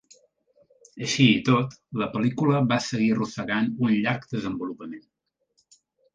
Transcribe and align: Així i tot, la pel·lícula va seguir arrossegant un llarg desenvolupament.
Així 1.07 1.27
i 1.33 1.43
tot, 1.49 1.75
la 2.03 2.07
pel·lícula 2.15 2.63
va 2.73 2.81
seguir 2.87 3.11
arrossegant 3.17 3.71
un 3.89 3.95
llarg 3.99 4.27
desenvolupament. 4.35 5.07